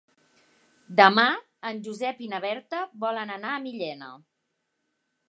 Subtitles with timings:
[0.99, 1.25] Demà
[1.71, 4.11] en Josep i na Berta volen anar a Millena.